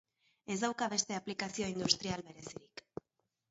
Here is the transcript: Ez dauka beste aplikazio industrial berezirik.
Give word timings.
Ez 0.53 0.55
dauka 0.63 0.87
beste 0.93 1.17
aplikazio 1.19 1.69
industrial 1.75 2.27
berezirik. 2.31 2.85